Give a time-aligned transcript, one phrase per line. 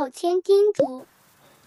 [0.00, 1.04] 考前叮嘱：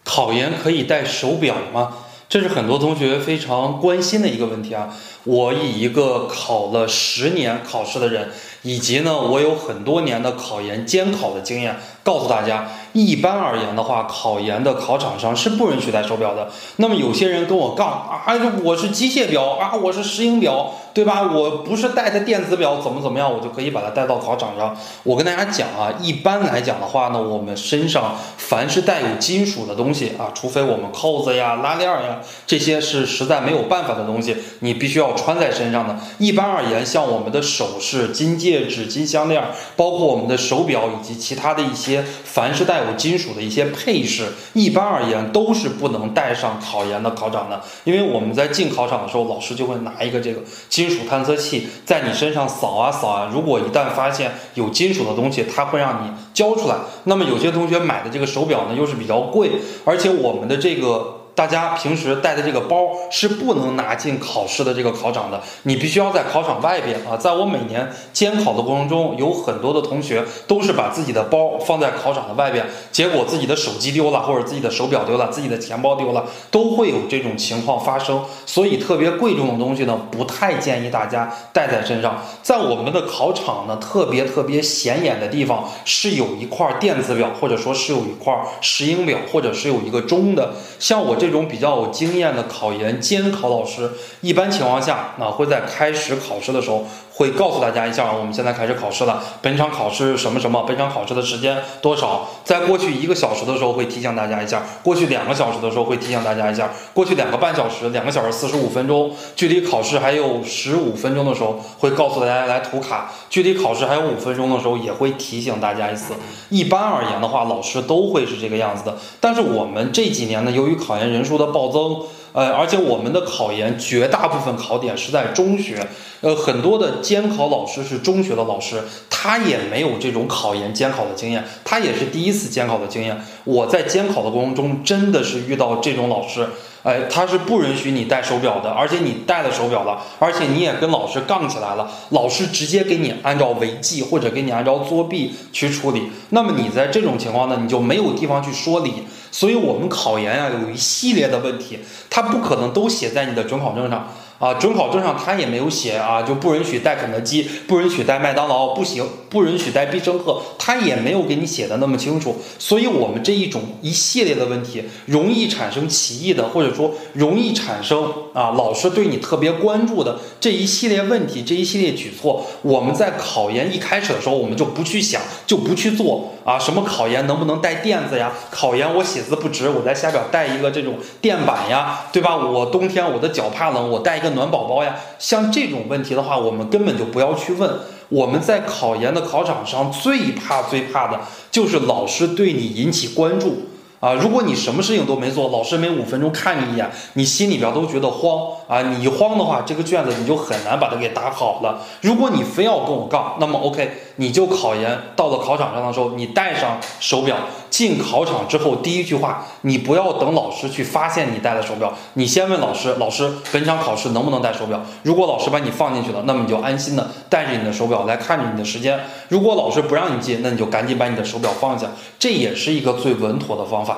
[0.03, 1.97] 考研可以戴手表吗？
[2.27, 4.89] 这是很多同学非常关心的一个问题啊！
[5.23, 8.31] 我以一个考了十年考试的人，
[8.63, 16.49] 以及呢我有很多年的考研监考的经验，告诉大家，一般而言的话，考研的考场上是不允许戴手表的。
[16.77, 18.25] 那么有些人跟我杠啊，
[18.63, 20.73] 我是机械表啊，我是石英表。
[20.93, 21.31] 对吧？
[21.33, 24.77] 我不是带着电子表怎么怎么样，我就可以把它带到考场上。
[25.01, 35.97] 我跟大家讲啊，一般来讲的话呢，我们身上凡是带有金属的东西啊，除非我们扣子呀、拉链呀这些是实在没有办法的东西，你必须要穿在身上的。
[36.19, 39.43] 一般而言，像我们的首饰、金戒指、金项链，
[39.75, 47.59] 包括我们的手表以及其他的一些凡是带有金属的一些配饰，一般而言都是不能带上考研的考场的。
[47.83, 50.39] 因为我们在进考场的时候，老师就会拿一个这个。
[50.83, 56.75] 金属探测器在你身上扫啊扫啊，如果一旦发现有金属的东西，它会让你交出来。
[57.05, 59.51] 那么有些同学买的这个手表呢，又是比较贵，
[59.85, 61.19] 而且我们的这个。
[61.35, 67.17] 大家平时带的这个包是不能拿进考试的这个考场的，你必须要在考场外边啊。
[67.17, 78.23] 在我每年监考的过程中，有很多的同学都是把自己的包放在考场的外边，结果自己的手机丢了，或者自己的手表丢了，自己的钱包丢了，都会有这种情况发生。
[78.45, 82.21] 所以特别贵重的东西呢，不太建议大家带在身上。
[82.43, 91.17] 在我们的考场呢，特别特别显眼的地方是有一块电子表，或者说是有一块石英表，或者是有一个钟的，像我。
[91.23, 96.85] 这种比较有经验的考研监考老师，一般情况下，那会在开始考试的时候。
[97.15, 99.23] 会告诉大家一下，我们现在开始考试了。
[99.41, 100.63] 本场考试什么什么？
[100.63, 102.27] 本场考试的时间多少？
[102.43, 116.15] 在过去一个小时的时候会提醒大家一下，过去两个小时的时候会提醒大家一下，过去两个半小时、两个小时四十五分钟，距离考试还有十五分钟的时候会告诉大家来涂卡，距离考试还有五分钟的时候也会提醒大家一次。
[116.49, 118.97] 一般而言的话，老师都会是这个样子的。
[119.19, 122.01] 但是我们这几年呢，由于考研人数的暴增。
[122.33, 125.87] 呃，而且我们的考研绝大部分考点是在中学，
[126.21, 133.23] 呃，很多的监考老师是中学的老师，他也没有这种考研监考的经验，他也是第一次监考的经验。
[133.43, 136.47] 我在监考的过程中，真的是遇到这种老师，
[136.83, 148.93] 哎，他是不允许你戴手表的，而且你戴了手表了，而且你也跟老师杠起来了，老师直接给你按照违纪或者给你按照作弊去处理，那么你在这种情况呢，你就没有地方去说理。
[149.31, 154.07] 所以，我们考研啊，有一系列的问题，它不可能都写在你的准考证上。
[154.43, 162.35] 啊，准考证上他也没有写啊，就不允许带肯德基，不允许带麦当劳，不行，不允许带必胜客，他也没有给你写的那么清楚。
[162.59, 176.59] 所以，我们这一种一系列的问题，容易产生歧义的，或者说容易产生啊，老师对你特别关注的这一系列问题，这一系列举措，我们在考研一开始的时候，我们就不去想，就不去做啊。
[176.59, 178.33] 什么考研能不能带垫子呀？
[178.51, 182.35] 考研我写字不直，我在下边带一个这种垫板呀，对吧？
[182.35, 184.32] 我冬天我的脚怕冷，我带一个。
[184.33, 187.69] 暖宝宝呀，像这种问题的话，我们根本就不要去问。
[188.09, 193.69] 我们在考研的考场上最怕最怕的就是老师对你引起关注。
[194.03, 198.81] 啊，如果你什么事情都没做，老师每五分钟看你一眼，你心里边都觉得慌啊！
[198.81, 201.79] 你一慌的话，这个卷子你就很难把它给答好了。
[202.01, 207.37] 如果你非要跟我杠，那么 OK，你就考研到了考场上的时候，你带上手表
[207.69, 214.81] 进考场之后，第一句话，你不要等老师去发现你带了手表，你先问老师，老师本场考试能不能带手表？
[215.03, 218.99] 如果老师把你放进去了，那么你就安心的带着你的手表来看着你的时间。
[219.29, 221.87] 如果老师不让你进，那你就赶紧把你的手表放下，
[222.19, 223.92] 这也是一个最稳妥的方法。